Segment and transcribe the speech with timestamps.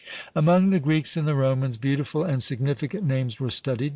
[0.35, 3.89] Among the Greeks and the Romans, beautiful and significant names were studied.